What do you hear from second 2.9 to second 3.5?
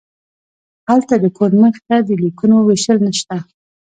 نشته